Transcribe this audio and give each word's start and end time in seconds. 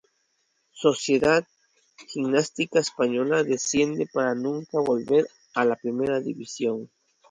Sociedad 0.73 1.47
Gimnástica 2.11 2.79
Española 2.79 3.43
desciende 3.43 4.07
para 4.11 4.33
nunca 4.33 4.79
más 4.79 4.87
volver 4.87 5.27
a 5.53 5.75
Primera 5.75 6.19
División. 6.19 6.89